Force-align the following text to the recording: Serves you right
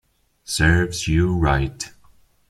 Serves 0.45 1.07
you 1.07 1.31
right 1.37 1.91